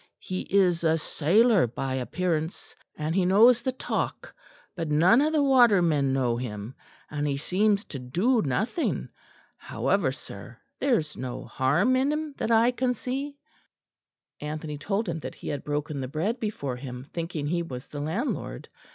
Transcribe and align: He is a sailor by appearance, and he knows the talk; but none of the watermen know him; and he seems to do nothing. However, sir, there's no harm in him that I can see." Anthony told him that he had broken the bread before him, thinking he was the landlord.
He 0.17 0.41
is 0.49 0.83
a 0.83 0.97
sailor 0.97 1.67
by 1.67 1.93
appearance, 1.93 2.75
and 2.97 3.13
he 3.13 3.23
knows 3.23 3.61
the 3.61 3.71
talk; 3.71 4.33
but 4.75 4.89
none 4.89 5.21
of 5.21 5.31
the 5.31 5.43
watermen 5.43 6.11
know 6.11 6.37
him; 6.37 6.73
and 7.11 7.27
he 7.27 7.37
seems 7.37 7.85
to 7.85 7.99
do 7.99 8.41
nothing. 8.41 9.09
However, 9.57 10.11
sir, 10.11 10.57
there's 10.79 11.15
no 11.15 11.43
harm 11.45 11.95
in 11.95 12.11
him 12.11 12.33
that 12.39 12.49
I 12.49 12.71
can 12.71 12.95
see." 12.95 13.37
Anthony 14.39 14.79
told 14.79 15.07
him 15.07 15.19
that 15.19 15.35
he 15.35 15.49
had 15.49 15.63
broken 15.63 16.01
the 16.01 16.07
bread 16.07 16.39
before 16.39 16.77
him, 16.77 17.03
thinking 17.13 17.45
he 17.45 17.61
was 17.61 17.85
the 17.85 18.01
landlord. 18.01 18.69